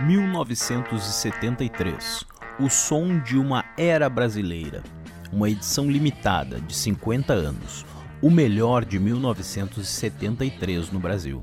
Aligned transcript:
1973 0.00 2.24
O 2.60 2.70
som 2.70 3.18
de 3.18 3.36
uma 3.36 3.64
era 3.76 4.08
brasileira. 4.08 4.84
Uma 5.32 5.50
edição 5.50 5.90
limitada 5.90 6.60
de 6.60 6.72
50 6.72 7.32
anos. 7.32 7.84
O 8.22 8.30
melhor 8.30 8.84
de 8.84 8.96
1973 9.00 10.92
no 10.92 11.00
Brasil. 11.00 11.42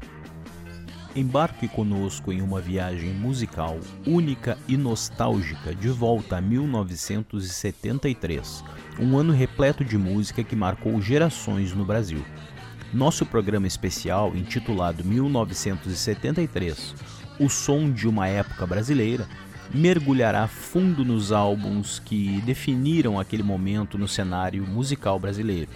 Embarque 1.14 1.68
conosco 1.68 2.32
em 2.32 2.42
uma 2.42 2.62
viagem 2.62 3.14
musical 3.14 3.78
única 4.08 4.58
e 4.70 4.78
nostálgica 4.78 5.76
de 5.76 5.90
volta 5.90 6.38
a 6.38 6.42
1973, 6.42 8.64
um 9.00 9.18
ano 9.18 9.34
repleto 9.34 9.84
de 9.84 9.98
música 9.98 10.46
que 10.46 10.56
marcou 10.56 11.02
gerações 11.02 11.74
no 11.74 11.84
Brasil. 11.84 12.24
Nosso 12.94 13.26
programa 13.26 13.68
especial, 13.68 14.34
intitulado 14.34 15.04
1973 15.04 17.25
O 17.40 17.50
Som 17.50 17.92
de 17.92 18.08
uma 18.08 18.28
Época 18.28 18.66
Brasileira, 18.66 19.28
mergulhará 19.74 20.48
fundo 20.48 21.04
nos 21.04 21.32
álbuns 21.32 22.00
que 22.00 22.42
definiram 22.42 23.20
aquele 23.20 23.44
momento 23.44 23.98
no 23.98 24.08
cenário 24.08 24.66
musical 24.66 25.20
brasileiro 25.20 25.68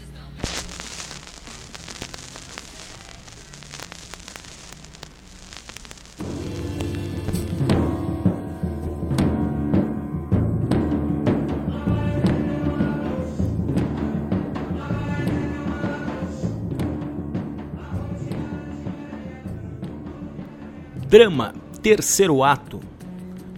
Drama, 21.09 21.55
terceiro 21.81 22.44
ato. 22.44 22.80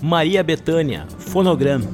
Maria 0.01 0.41
Bethânia, 0.41 1.05
fonograma. 1.19 1.85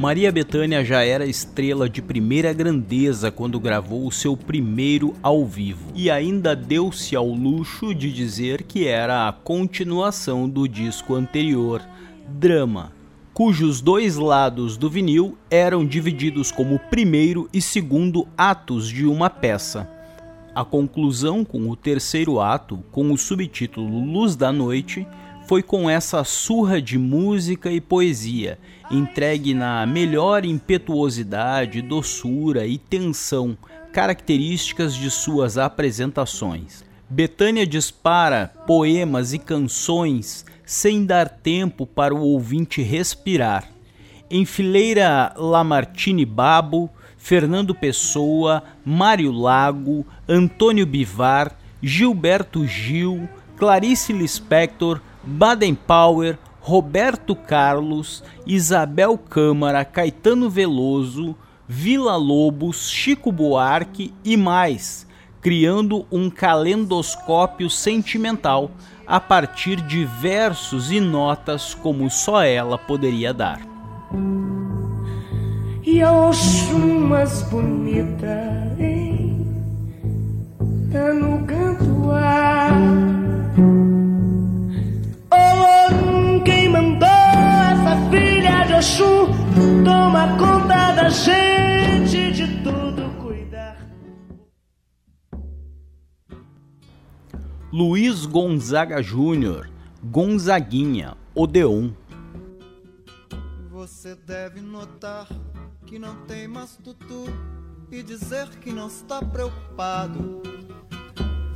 Maria 0.00 0.32
Bethânia 0.32 0.84
já 0.84 1.04
era 1.04 1.24
estrela 1.24 1.88
de 1.88 2.02
primeira 2.02 2.52
grandeza 2.52 3.30
quando 3.30 3.60
gravou 3.60 4.04
o 4.04 4.10
seu 4.10 4.36
primeiro 4.36 5.14
ao 5.22 5.46
vivo 5.46 5.92
e 5.94 6.10
ainda 6.10 6.56
deu-se 6.56 7.14
ao 7.14 7.28
luxo 7.28 7.94
de 7.94 8.12
dizer 8.12 8.64
que 8.64 8.88
era 8.88 9.28
a 9.28 9.32
continuação 9.32 10.48
do 10.48 10.66
disco 10.66 11.14
anterior, 11.14 11.80
Drama, 12.26 12.90
cujos 13.32 13.80
dois 13.80 14.16
lados 14.16 14.76
do 14.76 14.90
vinil 14.90 15.38
eram 15.48 15.86
divididos 15.86 16.50
como 16.50 16.80
primeiro 16.90 17.48
e 17.52 17.62
segundo 17.62 18.26
atos 18.36 18.88
de 18.88 19.06
uma 19.06 19.30
peça. 19.30 19.97
A 20.58 20.64
conclusão 20.64 21.44
com 21.44 21.70
o 21.70 21.76
terceiro 21.76 22.40
ato, 22.40 22.82
com 22.90 23.12
o 23.12 23.16
subtítulo 23.16 24.04
Luz 24.04 24.34
da 24.34 24.50
Noite, 24.50 25.06
foi 25.46 25.62
com 25.62 25.88
essa 25.88 26.24
surra 26.24 26.82
de 26.82 26.98
música 26.98 27.70
e 27.70 27.80
poesia, 27.80 28.58
entregue 28.90 29.54
na 29.54 29.86
melhor 29.86 30.44
impetuosidade, 30.44 31.80
doçura 31.80 32.66
e 32.66 32.76
tensão, 32.76 33.56
características 33.92 34.96
de 34.96 35.12
suas 35.12 35.56
apresentações. 35.56 36.84
Betânia 37.08 37.64
dispara 37.64 38.52
poemas 38.66 39.32
e 39.32 39.38
canções 39.38 40.44
sem 40.66 41.06
dar 41.06 41.28
tempo 41.28 41.86
para 41.86 42.12
o 42.12 42.20
ouvinte 42.20 42.82
respirar. 42.82 43.70
Enfileira 44.28 45.32
Lamartine 45.36 46.24
Babo, 46.24 46.90
Fernando 47.18 47.74
Pessoa, 47.74 48.62
Mário 48.84 49.32
Lago, 49.32 50.06
Antônio 50.26 50.86
Bivar, 50.86 51.58
Gilberto 51.82 52.64
Gil, 52.66 53.28
Clarice 53.56 54.12
Lispector, 54.12 55.00
Baden 55.22 55.74
Powell, 55.74 56.38
Roberto 56.60 57.34
Carlos, 57.34 58.22
Isabel 58.46 59.18
Câmara, 59.18 59.84
Caetano 59.84 60.48
Veloso, 60.48 61.36
Vila 61.66 62.16
Lobos, 62.16 62.88
Chico 62.88 63.30
Buarque 63.30 64.14
e 64.24 64.36
mais, 64.36 65.06
criando 65.40 66.06
um 66.10 66.30
calendoscópio 66.30 67.68
sentimental 67.68 68.70
a 69.06 69.20
partir 69.20 69.80
de 69.80 70.04
versos 70.04 70.90
e 70.90 71.00
notas 71.00 71.74
como 71.74 72.08
só 72.10 72.42
ela 72.42 72.78
poderia 72.78 73.34
dar 73.34 73.60
e 75.90 76.02
a 76.02 76.12
Oxumas 76.12 77.42
bonita, 77.44 78.26
hein? 78.78 79.46
Tá 80.92 81.14
no 81.14 81.46
canto 81.46 82.10
ar. 82.10 82.72
Oh, 85.32 86.42
quem 86.44 86.68
mandou 86.68 87.08
essa 87.08 88.10
filha 88.10 88.64
de 88.66 88.74
Oxum 88.74 89.32
toma 89.82 90.36
conta 90.36 90.92
da 90.92 91.08
gente 91.08 92.32
de 92.32 92.62
tudo 92.62 93.10
cuidar. 93.22 93.78
Luiz 97.72 98.26
Gonzaga 98.26 99.02
Júnior, 99.02 99.70
Gonzaguinha, 100.04 101.16
Odeon. 101.34 101.92
Você 103.70 104.14
deve 104.14 104.60
notar 104.60 105.26
que 105.88 105.98
não 105.98 106.14
tem 106.26 106.46
mais 106.46 106.76
tutu 106.84 107.24
e 107.90 108.02
dizer 108.02 108.46
que 108.60 108.70
não 108.70 108.88
está 108.88 109.22
preocupado. 109.22 110.42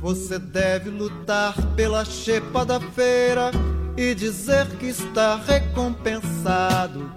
Você 0.01 0.39
deve 0.39 0.89
lutar 0.89 1.53
pela 1.75 2.03
chepa 2.03 2.65
da 2.65 2.79
feira 2.79 3.51
e 3.95 4.15
dizer 4.15 4.67
que 4.79 4.87
está 4.87 5.35
recompensado. 5.35 7.11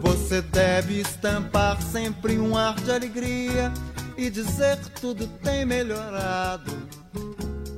Você 0.00 0.40
deve 0.40 1.02
estampar 1.02 1.82
sempre 1.82 2.38
um 2.38 2.56
ar 2.56 2.76
de 2.76 2.92
alegria 2.92 3.70
e 4.16 4.30
dizer 4.30 4.80
que 4.80 5.02
tudo 5.02 5.26
tem 5.42 5.66
melhorado. 5.66 6.72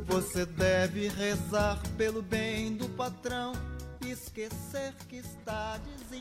Você 0.06 0.46
deve 0.46 1.08
rezar 1.08 1.80
pelo 1.98 2.22
bem 2.22 2.76
do 2.76 2.88
patrão 2.90 3.52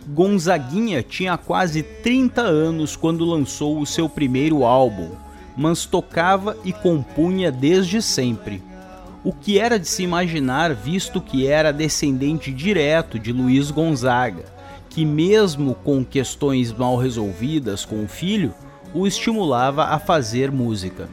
Gonzaguinha 0.07 1.01
tinha 1.01 1.37
quase 1.37 1.81
30 1.81 2.41
anos 2.41 2.95
quando 2.95 3.25
lançou 3.25 3.79
o 3.79 3.85
seu 3.85 4.09
primeiro 4.09 4.63
álbum, 4.63 5.11
mas 5.55 5.85
tocava 5.85 6.57
e 6.63 6.73
compunha 6.73 7.51
desde 7.51 8.01
sempre. 8.01 8.61
O 9.23 9.33
que 9.33 9.59
era 9.59 9.77
de 9.77 9.87
se 9.87 10.03
imaginar, 10.03 10.73
visto 10.73 11.21
que 11.21 11.47
era 11.47 11.73
descendente 11.73 12.51
direto 12.51 13.19
de 13.19 13.33
Luiz 13.33 13.69
Gonzaga, 13.69 14.45
que, 14.89 15.05
mesmo 15.05 15.75
com 15.75 16.03
questões 16.03 16.71
mal 16.71 16.97
resolvidas 16.97 17.85
com 17.85 18.03
o 18.03 18.07
filho, 18.07 18.53
o 18.93 19.05
estimulava 19.05 19.85
a 19.85 19.99
fazer 19.99 20.51
música. 20.51 21.09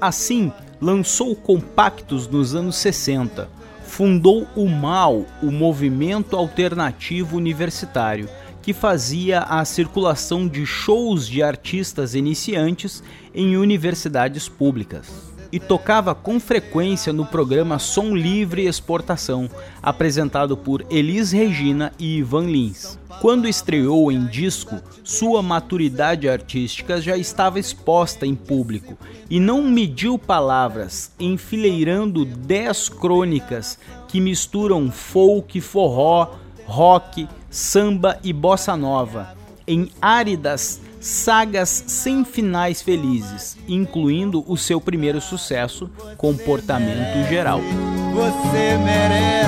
Assim, 0.00 0.52
lançou 0.80 1.34
compactos 1.34 2.28
nos 2.28 2.54
anos 2.54 2.76
60, 2.76 3.48
fundou 3.86 4.46
o 4.54 4.68
MAU, 4.68 5.26
o 5.42 5.50
Movimento 5.50 6.36
Alternativo 6.36 7.36
Universitário, 7.36 8.28
que 8.60 8.72
fazia 8.72 9.40
a 9.40 9.64
circulação 9.64 10.48
de 10.48 10.66
shows 10.66 11.28
de 11.28 11.42
artistas 11.42 12.14
iniciantes 12.14 13.02
em 13.34 13.56
universidades 13.56 14.48
públicas. 14.48 15.35
E 15.52 15.60
tocava 15.60 16.14
com 16.14 16.40
frequência 16.40 17.12
no 17.12 17.24
programa 17.24 17.78
Som 17.78 18.14
Livre 18.14 18.66
Exportação, 18.66 19.48
apresentado 19.82 20.56
por 20.56 20.84
Elis 20.90 21.32
Regina 21.32 21.92
e 21.98 22.18
Ivan 22.18 22.46
Lins. 22.46 22.98
Quando 23.20 23.48
estreou 23.48 24.12
em 24.12 24.26
disco, 24.26 24.76
sua 25.02 25.42
maturidade 25.42 26.28
artística 26.28 27.00
já 27.00 27.16
estava 27.16 27.58
exposta 27.58 28.26
em 28.26 28.34
público 28.34 28.96
e 29.30 29.40
não 29.40 29.62
mediu 29.62 30.18
palavras, 30.18 31.12
enfileirando 31.18 32.24
dez 32.24 32.88
crônicas 32.88 33.78
que 34.08 34.20
misturam 34.20 34.90
folk, 34.90 35.60
forró, 35.60 36.34
rock, 36.66 37.26
samba 37.48 38.18
e 38.22 38.32
bossa 38.32 38.76
nova, 38.76 39.34
em 39.66 39.88
áridas 40.00 40.80
sagas 41.06 41.84
sem 41.86 42.24
finais 42.24 42.82
felizes, 42.82 43.56
incluindo 43.68 44.44
o 44.46 44.56
seu 44.56 44.80
primeiro 44.80 45.20
sucesso, 45.20 45.88
Comportamento 46.16 47.28
Geral. 47.28 47.60
Você 48.12 48.76
merece, 48.78 49.46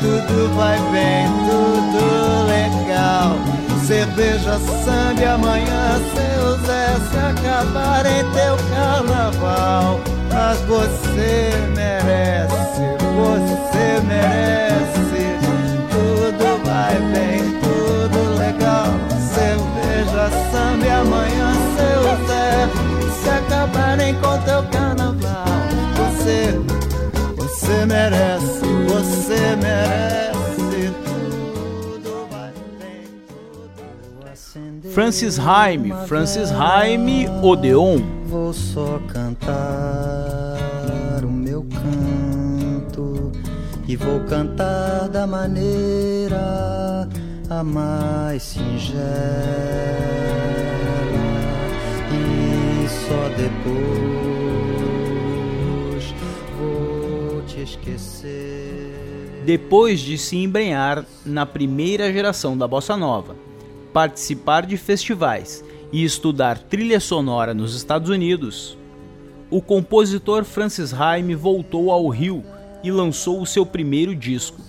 tudo 0.00 0.54
vai 0.54 0.78
bem, 0.92 1.26
tudo 1.48 2.46
legal. 2.46 3.36
Cerveja, 3.84 4.58
samba 4.84 5.20
e 5.20 5.24
amanhã 5.24 6.00
seu 6.14 6.56
Zé 6.64 6.96
se 7.10 7.16
acabar 7.18 8.06
em 8.06 8.22
teu 8.30 8.56
carnaval. 8.70 10.00
Mas 10.32 10.60
você 10.60 11.50
merece, 11.74 12.80
você 13.16 14.00
merece, 14.06 15.09
amanhã, 21.00 21.52
seu 21.76 22.02
Zé. 22.26 22.68
Se 23.20 23.28
acabarem 23.28 24.14
com 24.14 24.34
é 24.34 24.38
teu 24.38 24.62
carnaval, 24.70 25.44
você, 25.96 26.54
você 27.36 27.86
merece, 27.86 28.60
você 28.88 29.56
merece. 29.56 30.92
Tudo 31.04 32.28
vai 32.30 32.52
tudo 33.26 34.90
Francis 34.92 35.38
Haime, 35.38 35.92
Francis 36.06 36.50
Haime 36.52 37.28
Odeon. 37.42 38.00
Vou 38.26 38.52
só 38.52 39.00
cantar 39.08 40.56
o 41.24 41.30
meu 41.30 41.62
canto 41.64 43.32
e 43.86 43.96
vou 43.96 44.20
cantar 44.20 45.08
da 45.08 45.26
maneira 45.26 47.08
a 47.48 47.64
mais 47.64 48.42
singela 48.42 50.00
só 53.10 53.28
depois 53.30 54.94
vou 56.56 57.42
te 57.42 57.60
esquecer. 57.60 59.42
Depois 59.44 59.98
de 59.98 60.16
se 60.16 60.36
embrenhar 60.36 61.04
na 61.26 61.44
primeira 61.44 62.12
geração 62.12 62.56
da 62.56 62.68
bossa 62.68 62.96
nova, 62.96 63.34
participar 63.92 64.64
de 64.64 64.76
festivais 64.76 65.64
e 65.92 66.04
estudar 66.04 66.56
trilha 66.56 67.00
sonora 67.00 67.52
nos 67.52 67.74
Estados 67.74 68.10
Unidos, 68.10 68.78
o 69.50 69.60
compositor 69.60 70.44
Francis 70.44 70.94
Haime 70.94 71.34
voltou 71.34 71.90
ao 71.90 72.06
Rio 72.06 72.44
e 72.84 72.92
lançou 72.92 73.42
o 73.42 73.46
seu 73.46 73.66
primeiro 73.66 74.14
disco. 74.14 74.60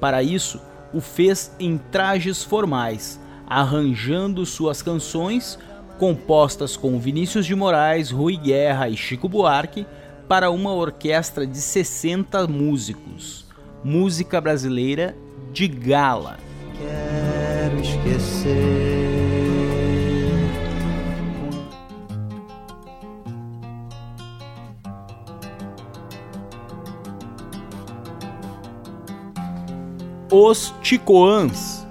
Para 0.00 0.22
isso, 0.22 0.58
o 0.90 1.02
fez 1.02 1.54
em 1.60 1.76
trajes 1.76 2.42
formais, 2.42 3.20
arranjando 3.46 4.46
suas 4.46 4.80
canções, 4.80 5.58
compostas 5.98 6.76
com 6.76 6.98
Vinícius 6.98 7.46
de 7.46 7.54
Moraes, 7.54 8.10
Rui 8.10 8.36
Guerra 8.36 8.88
e 8.88 8.96
Chico 8.96 9.28
Buarque, 9.28 9.86
para 10.28 10.50
uma 10.50 10.72
orquestra 10.72 11.46
de 11.46 11.58
60 11.58 12.46
músicos. 12.46 13.46
Música 13.82 14.40
brasileira 14.40 15.16
de 15.52 15.68
gala. 15.68 16.38
Quero 16.78 17.80
esquecer. 17.80 19.04
Os 30.30 30.74
Ticoãs. 30.82 31.86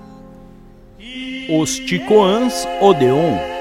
Os 1.49 1.77
Ticoãs 1.77 2.67
Odeon. 2.81 3.52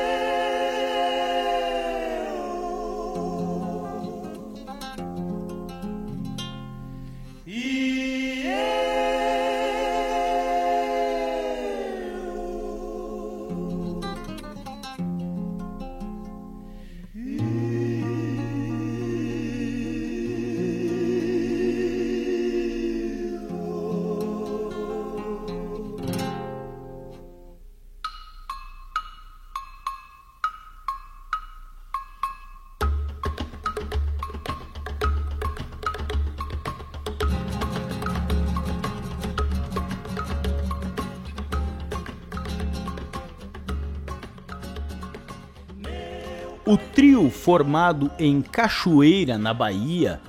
O 46.64 46.76
trio 46.76 47.28
formado 47.28 48.08
em 48.16 48.40
Cachoeira, 48.40 49.36
na 49.36 49.52
Bahia, 49.52 50.20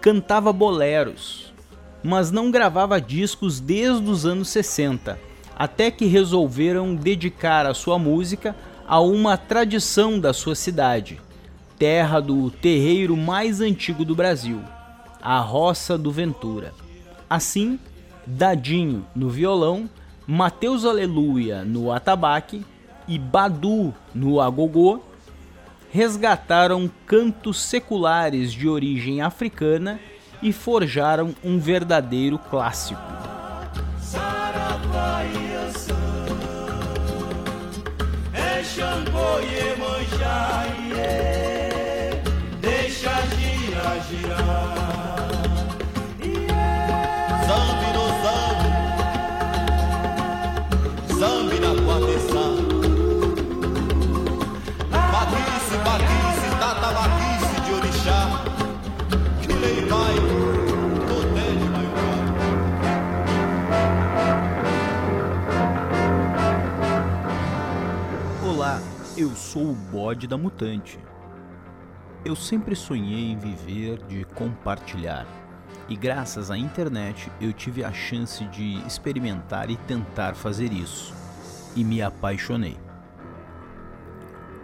cantava 0.00 0.52
boleros, 0.52 1.52
mas 2.00 2.30
não 2.30 2.48
gravava 2.48 3.00
discos 3.00 3.58
desde 3.58 4.08
os 4.08 4.24
anos 4.24 4.50
60, 4.50 5.18
até 5.58 5.90
que 5.90 6.06
resolveram 6.06 6.94
dedicar 6.94 7.66
a 7.66 7.74
sua 7.74 7.98
música 7.98 8.54
a 8.86 9.00
uma 9.00 9.36
tradição 9.36 10.20
da 10.20 10.32
sua 10.32 10.54
cidade, 10.54 11.20
terra 11.76 12.20
do 12.20 12.52
terreiro 12.52 13.16
mais 13.16 13.60
antigo 13.60 14.04
do 14.04 14.14
Brasil, 14.14 14.60
a 15.20 15.40
Roça 15.40 15.98
do 15.98 16.12
Ventura. 16.12 16.72
Assim, 17.28 17.80
Dadinho 18.24 19.04
no 19.12 19.28
violão, 19.28 19.90
Mateus 20.24 20.84
Aleluia 20.84 21.64
no 21.64 21.90
atabaque 21.90 22.64
e 23.08 23.18
Badu 23.18 23.92
no 24.14 24.40
agogô 24.40 25.09
resgataram 25.92 26.90
cantos 27.06 27.60
seculares 27.60 28.52
de 28.52 28.68
origem 28.68 29.20
africana 29.20 30.00
e 30.42 30.52
forjaram 30.52 31.34
um 31.44 31.58
verdadeiro 31.58 32.38
clássico. 32.38 33.00
Deixa 42.60 43.10
girar, 43.36 44.00
girar. 44.08 44.79
Eu 69.20 69.36
sou 69.36 69.72
o 69.72 69.74
bode 69.74 70.26
da 70.26 70.38
mutante. 70.38 70.98
Eu 72.24 72.34
sempre 72.34 72.74
sonhei 72.74 73.30
em 73.32 73.36
viver 73.36 74.02
de 74.04 74.24
compartilhar. 74.24 75.26
E 75.90 75.94
graças 75.94 76.50
à 76.50 76.56
internet 76.56 77.30
eu 77.38 77.52
tive 77.52 77.84
a 77.84 77.92
chance 77.92 78.42
de 78.46 78.78
experimentar 78.86 79.68
e 79.68 79.76
tentar 79.76 80.34
fazer 80.34 80.72
isso. 80.72 81.14
E 81.76 81.84
me 81.84 82.00
apaixonei. 82.00 82.78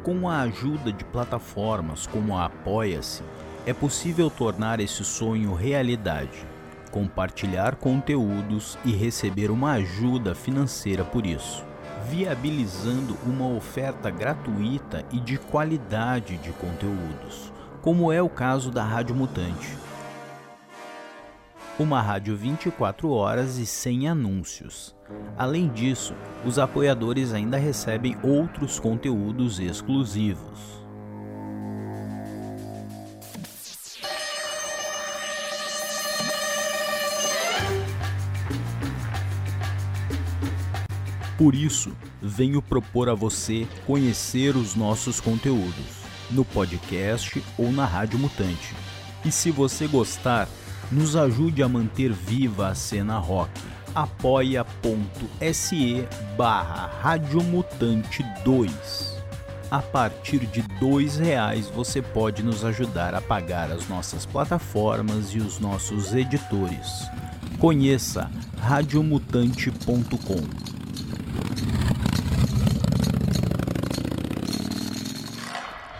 Com 0.02 0.26
a 0.26 0.40
ajuda 0.40 0.90
de 0.90 1.04
plataformas 1.04 2.06
como 2.06 2.34
a 2.34 2.46
Apoia-se, 2.46 3.22
é 3.66 3.74
possível 3.74 4.30
tornar 4.30 4.80
esse 4.80 5.04
sonho 5.04 5.52
realidade, 5.52 6.46
compartilhar 6.90 7.76
conteúdos 7.76 8.78
e 8.86 8.92
receber 8.92 9.50
uma 9.50 9.72
ajuda 9.72 10.34
financeira 10.34 11.04
por 11.04 11.26
isso, 11.26 11.62
viabilizando 12.08 13.16
uma 13.26 13.48
oferta 13.48 14.10
gratuita 14.10 15.04
e 15.12 15.18
de 15.18 15.38
qualidade 15.38 16.36
de 16.38 16.50
conteúdos, 16.52 17.52
como 17.82 18.12
é 18.12 18.22
o 18.22 18.28
caso 18.28 18.70
da 18.70 18.84
Rádio 18.84 19.14
Mutante. 19.14 19.76
Uma 21.78 22.00
rádio 22.00 22.36
24 22.36 23.10
horas 23.10 23.58
e 23.58 23.66
sem 23.66 24.08
anúncios. 24.08 24.96
Além 25.36 25.68
disso, 25.68 26.14
os 26.44 26.58
apoiadores 26.58 27.34
ainda 27.34 27.58
recebem 27.58 28.16
outros 28.22 28.78
conteúdos 28.78 29.58
exclusivos. 29.58 30.85
Por 41.36 41.54
isso, 41.54 41.92
venho 42.20 42.62
propor 42.62 43.08
a 43.08 43.14
você 43.14 43.66
conhecer 43.86 44.56
os 44.56 44.74
nossos 44.74 45.20
conteúdos 45.20 46.06
no 46.30 46.44
podcast 46.44 47.42
ou 47.58 47.70
na 47.70 47.84
Rádio 47.84 48.18
Mutante. 48.18 48.74
E 49.24 49.30
se 49.30 49.50
você 49.50 49.86
gostar, 49.86 50.48
nos 50.90 51.14
ajude 51.14 51.62
a 51.62 51.68
manter 51.68 52.12
viva 52.12 52.68
a 52.68 52.74
cena 52.74 53.18
rock. 53.18 53.50
apoia.se 53.94 56.06
barra 56.36 56.90
Radiomutante 57.00 58.24
2 58.44 59.16
A 59.70 59.80
partir 59.80 60.46
de 60.46 60.62
dois 60.78 61.18
reais 61.18 61.68
você 61.68 62.00
pode 62.00 62.42
nos 62.42 62.64
ajudar 62.64 63.14
a 63.14 63.20
pagar 63.20 63.70
as 63.70 63.88
nossas 63.88 64.24
plataformas 64.24 65.34
e 65.34 65.38
os 65.38 65.58
nossos 65.58 66.14
editores. 66.14 67.10
Conheça 67.58 68.30
radiomutante.com 68.58 70.75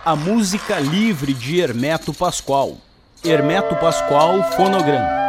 A 0.07 0.15
música 0.15 0.79
livre 0.79 1.35
de 1.35 1.61
Hermeto 1.61 2.15
Pascoal. 2.15 2.77
Hermeto 3.25 3.75
Pascoal 3.75 4.53
Fonograma. 4.53 5.27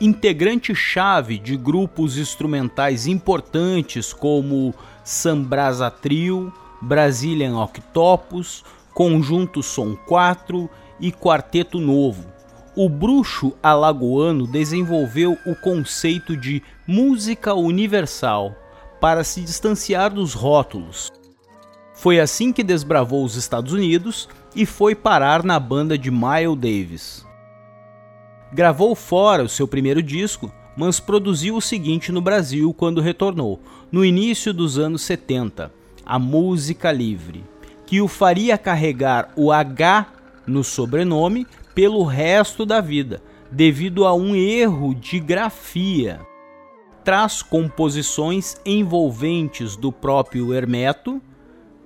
integrante-chave 0.00 1.38
de 1.38 1.54
grupos 1.54 2.16
instrumentais 2.16 3.06
importantes 3.06 4.14
como 4.14 4.74
Sambrasa 5.04 5.90
Trio, 5.90 6.50
Brazilian 6.80 7.54
Octopus, 7.56 8.64
Conjunto 8.94 9.60
Som 9.60 9.96
4 9.96 10.70
e 11.00 11.10
Quarteto 11.10 11.80
Novo. 11.80 12.32
O 12.76 12.88
bruxo 12.88 13.52
alagoano 13.60 14.46
desenvolveu 14.46 15.36
o 15.44 15.56
conceito 15.56 16.36
de 16.36 16.62
música 16.86 17.54
universal 17.54 18.54
para 19.00 19.24
se 19.24 19.40
distanciar 19.40 20.14
dos 20.14 20.32
rótulos. 20.32 21.12
Foi 21.92 22.20
assim 22.20 22.52
que 22.52 22.62
desbravou 22.62 23.24
os 23.24 23.34
Estados 23.34 23.72
Unidos 23.72 24.28
e 24.54 24.64
foi 24.64 24.94
parar 24.94 25.42
na 25.42 25.58
banda 25.58 25.98
de 25.98 26.10
Miles 26.10 26.56
Davis. 26.56 27.26
Gravou 28.52 28.94
fora 28.94 29.42
o 29.42 29.48
seu 29.48 29.66
primeiro 29.66 30.02
disco, 30.02 30.52
mas 30.76 31.00
produziu 31.00 31.56
o 31.56 31.60
seguinte 31.60 32.12
no 32.12 32.20
Brasil 32.20 32.72
quando 32.72 33.00
retornou, 33.00 33.60
no 33.90 34.04
início 34.04 34.54
dos 34.54 34.78
anos 34.78 35.02
70, 35.02 35.72
a 36.06 36.18
música 36.18 36.92
livre, 36.92 37.44
que 37.94 38.00
o 38.00 38.08
faria 38.08 38.58
carregar 38.58 39.30
o 39.36 39.52
H 39.52 40.08
no 40.44 40.64
sobrenome 40.64 41.46
pelo 41.76 42.02
resto 42.02 42.66
da 42.66 42.80
vida, 42.80 43.22
devido 43.52 44.04
a 44.04 44.12
um 44.12 44.34
erro 44.34 44.92
de 44.92 45.20
grafia. 45.20 46.20
Traz 47.04 47.40
composições 47.40 48.56
envolventes 48.66 49.76
do 49.76 49.92
próprio 49.92 50.52
Hermeto, 50.52 51.22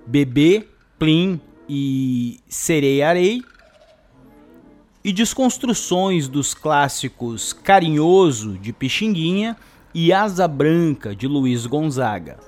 Bebê, 0.06 0.66
Plim 0.98 1.38
e 1.68 2.40
Sereiarei, 2.48 3.42
e 5.04 5.12
desconstruções 5.12 6.26
dos 6.26 6.54
clássicos 6.54 7.52
Carinhoso 7.52 8.56
de 8.56 8.72
Pixinguinha 8.72 9.58
e 9.92 10.10
Asa 10.10 10.48
Branca 10.48 11.14
de 11.14 11.28
Luiz 11.28 11.66
Gonzaga. 11.66 12.38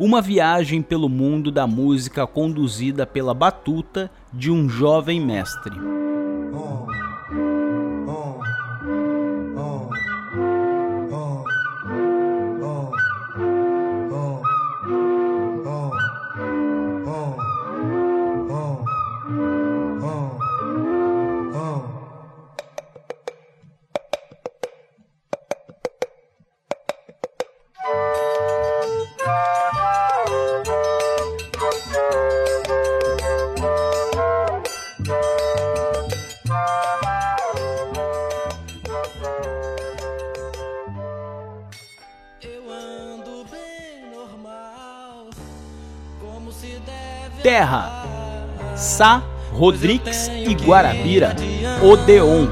Uma 0.00 0.22
viagem 0.22 0.80
pelo 0.80 1.08
mundo 1.08 1.50
da 1.50 1.66
música 1.66 2.24
conduzida 2.24 3.04
pela 3.04 3.34
batuta 3.34 4.08
de 4.32 4.48
um 4.48 4.68
jovem 4.68 5.20
mestre. 5.20 5.74
Terra, 5.74 6.97
Sá, 48.98 49.22
Rodrigues 49.52 50.26
e 50.26 50.54
Guarabira, 50.54 51.36
Odeon. 51.80 52.48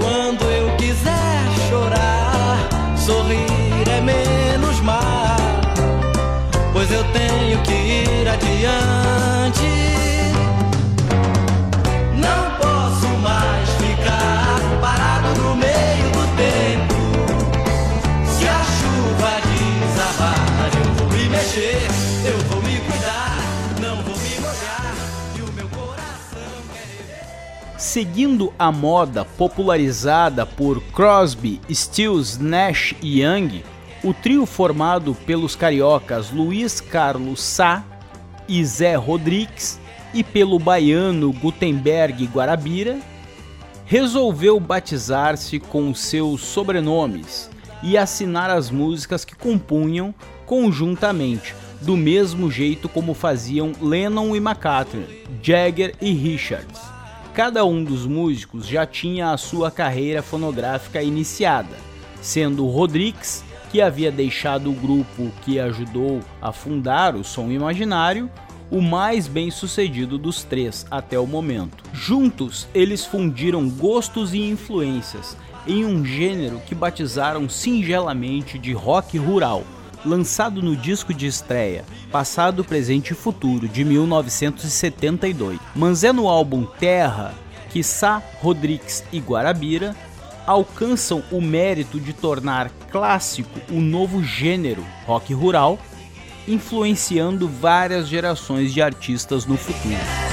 Quando 0.00 0.44
eu 0.44 0.76
quiser 0.76 1.42
chorar, 1.68 2.68
sorrir 2.96 3.88
é 3.90 4.00
menos 4.00 4.80
mal, 4.82 5.36
pois 6.72 6.92
eu 6.92 7.02
tenho 7.06 7.60
que 7.64 7.72
ir 7.72 8.28
adiante. 8.28 8.95
Seguindo 27.78 28.54
a 28.58 28.72
moda 28.72 29.22
popularizada 29.22 30.46
por 30.46 30.82
Crosby, 30.92 31.60
Stills, 31.70 32.38
Nash 32.38 32.94
e 33.02 33.20
Young, 33.20 33.62
o 34.02 34.14
trio 34.14 34.46
formado 34.46 35.14
pelos 35.26 35.54
cariocas 35.54 36.30
Luiz 36.30 36.80
Carlos 36.80 37.42
Sá 37.42 37.84
e 38.48 38.64
Zé 38.64 38.94
Rodrigues 38.94 39.78
e 40.14 40.24
pelo 40.24 40.58
baiano 40.58 41.30
Gutenberg 41.34 42.24
Guarabira, 42.28 42.98
resolveu 43.84 44.58
batizar-se 44.58 45.60
com 45.60 45.92
seus 45.94 46.40
sobrenomes 46.40 47.50
e 47.82 47.98
assinar 47.98 48.48
as 48.48 48.70
músicas 48.70 49.22
que 49.22 49.36
compunham 49.36 50.14
conjuntamente, 50.46 51.54
do 51.82 51.94
mesmo 51.94 52.50
jeito 52.50 52.88
como 52.88 53.12
faziam 53.12 53.72
Lennon 53.82 54.34
e 54.34 54.38
McCartney, 54.38 55.24
Jagger 55.42 55.94
e 56.00 56.10
Richards. 56.12 56.95
Cada 57.36 57.66
um 57.66 57.84
dos 57.84 58.06
músicos 58.06 58.66
já 58.66 58.86
tinha 58.86 59.30
a 59.30 59.36
sua 59.36 59.70
carreira 59.70 60.22
fonográfica 60.22 61.02
iniciada, 61.02 61.76
sendo 62.22 62.66
Rodrigues, 62.66 63.44
que 63.70 63.82
havia 63.82 64.10
deixado 64.10 64.70
o 64.70 64.72
grupo 64.72 65.30
que 65.42 65.60
ajudou 65.60 66.20
a 66.40 66.50
fundar 66.50 67.14
o 67.14 67.22
Som 67.22 67.50
Imaginário, 67.50 68.30
o 68.70 68.80
mais 68.80 69.28
bem 69.28 69.50
sucedido 69.50 70.16
dos 70.16 70.44
três 70.44 70.86
até 70.90 71.18
o 71.18 71.26
momento. 71.26 71.84
Juntos, 71.92 72.66
eles 72.72 73.04
fundiram 73.04 73.68
gostos 73.68 74.32
e 74.32 74.40
influências 74.40 75.36
em 75.66 75.84
um 75.84 76.06
gênero 76.06 76.58
que 76.66 76.74
batizaram 76.74 77.50
singelamente 77.50 78.58
de 78.58 78.72
rock 78.72 79.18
rural, 79.18 79.62
lançado 80.06 80.62
no 80.62 80.76
disco 80.76 81.12
de 81.12 81.26
estreia 81.26 81.84
Passado, 82.10 82.64
Presente 82.64 83.10
e 83.10 83.14
Futuro 83.14 83.68
de 83.68 83.84
1972. 83.84 85.58
Mas 85.74 86.04
é 86.04 86.12
no 86.12 86.28
álbum 86.28 86.64
Terra 86.64 87.34
que 87.70 87.82
Sá, 87.82 88.22
Rodrigues 88.40 89.04
e 89.12 89.18
Guarabira 89.18 89.94
alcançam 90.46 91.22
o 91.30 91.40
mérito 91.40 91.98
de 91.98 92.12
tornar 92.12 92.70
clássico 92.90 93.60
o 93.70 93.80
novo 93.80 94.22
gênero 94.22 94.86
rock 95.04 95.34
rural, 95.34 95.78
influenciando 96.46 97.48
várias 97.48 98.06
gerações 98.06 98.72
de 98.72 98.80
artistas 98.80 99.44
no 99.44 99.56
futuro. 99.56 100.25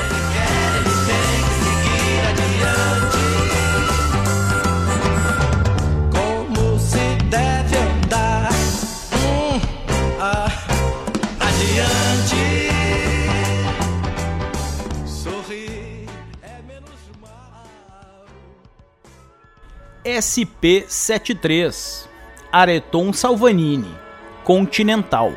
SP73 20.06 22.08
Areton 22.52 23.14
Salvanini 23.14 23.96
Continental. 24.44 25.32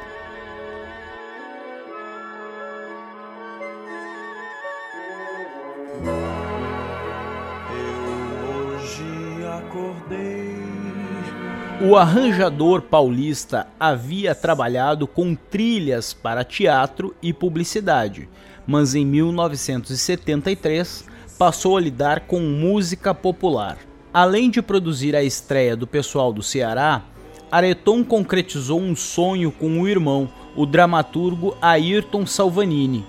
O 11.80 11.94
arranjador 11.94 12.82
paulista 12.82 13.68
havia 13.78 14.35
trabalhado 14.35 15.06
com 15.06 15.37
trilhas 15.37 16.12
para 16.12 16.42
teatro 16.42 17.14
e 17.23 17.32
publicidade, 17.32 18.28
mas 18.66 18.96
em 18.96 19.06
1973 19.06 21.04
passou 21.38 21.76
a 21.76 21.80
lidar 21.80 22.23
com 22.23 22.40
música 22.40 23.14
popular. 23.14 23.78
Além 24.16 24.49
de 24.49 24.62
produzir 24.62 25.14
a 25.14 25.23
estreia 25.23 25.76
do 25.76 25.87
pessoal 25.87 26.32
do 26.32 26.42
Ceará, 26.42 27.02
Areton 27.52 28.02
concretizou 28.02 28.80
um 28.80 28.96
sonho 28.96 29.52
com 29.52 29.78
o 29.78 29.87
irmão, 29.87 30.26
o 30.56 30.64
dramaturgo 30.64 31.54
Ayrton 31.61 32.25
Salvanini, 32.25 33.04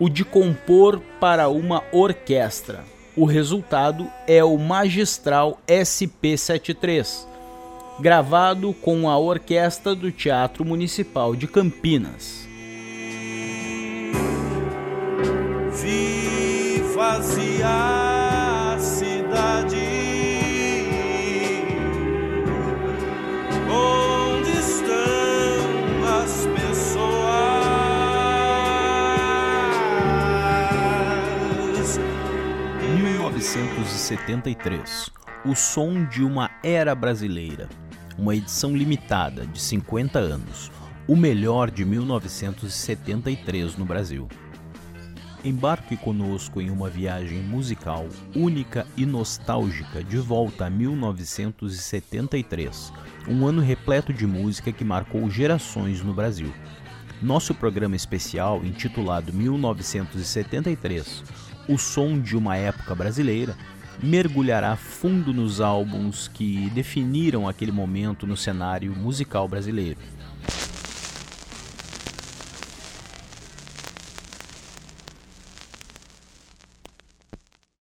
o 0.00 0.08
de 0.08 0.24
compor 0.24 1.00
para 1.20 1.48
uma 1.48 1.84
orquestra. 1.92 2.84
O 3.16 3.24
resultado 3.24 4.10
é 4.26 4.42
o 4.42 4.58
magistral 4.58 5.60
SP73, 5.68 7.24
gravado 8.00 8.74
com 8.82 9.08
a 9.08 9.16
orquestra 9.16 9.94
do 9.94 10.10
Teatro 10.10 10.64
Municipal 10.64 11.36
de 11.36 11.46
Campinas. 11.46 12.48
1973. 33.86 35.10
O 35.44 35.54
som 35.54 36.04
de 36.06 36.24
uma 36.24 36.50
era 36.62 36.92
brasileira. 36.92 37.68
Uma 38.18 38.34
edição 38.34 38.76
limitada 38.76 39.46
de 39.46 39.60
50 39.60 40.18
anos. 40.18 40.72
O 41.06 41.14
melhor 41.14 41.70
de 41.70 41.84
1973 41.84 43.76
no 43.76 43.84
Brasil. 43.84 44.26
Embarque 45.44 45.96
conosco 45.96 46.60
em 46.60 46.68
uma 46.68 46.90
viagem 46.90 47.38
musical 47.38 48.08
única 48.34 48.84
e 48.96 49.06
nostálgica 49.06 50.02
de 50.02 50.18
volta 50.18 50.66
a 50.66 50.70
1973, 50.70 52.92
um 53.28 53.46
ano 53.46 53.62
repleto 53.62 54.12
de 54.12 54.26
música 54.26 54.72
que 54.72 54.84
marcou 54.84 55.30
gerações 55.30 56.02
no 56.02 56.12
Brasil. 56.12 56.52
Nosso 57.22 57.54
programa 57.54 57.94
especial, 57.94 58.64
intitulado 58.64 59.32
1973 59.32 61.22
O 61.68 61.78
Som 61.78 62.20
de 62.20 62.36
uma 62.36 62.56
Época 62.56 62.96
Brasileira, 62.96 63.56
mergulhará 64.02 64.76
fundo 64.76 65.32
nos 65.32 65.60
álbuns 65.60 66.28
que 66.28 66.70
definiram 66.70 67.48
aquele 67.48 67.72
momento 67.72 68.26
no 68.26 68.36
cenário 68.36 68.94
musical 68.94 69.48
brasileiro 69.48 69.98